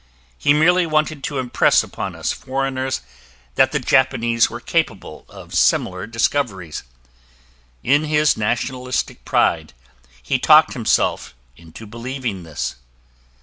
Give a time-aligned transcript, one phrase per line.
[0.35, 3.01] He merely wanted to impress upon us foreigners
[3.53, 6.81] that the Japanese were capable of similar discoveries.
[7.83, 9.73] In his nationalistic pride,
[10.23, 12.77] he talked himself into believing this.